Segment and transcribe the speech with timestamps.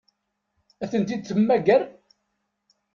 [0.83, 1.81] Ad ten-id-temmager?